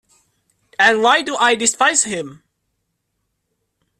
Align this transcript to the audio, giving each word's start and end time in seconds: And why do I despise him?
And 0.79 1.03
why 1.03 1.21
do 1.21 1.35
I 1.35 1.53
despise 1.53 2.05
him? 2.05 2.41